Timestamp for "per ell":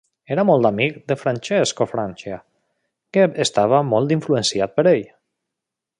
4.81-5.05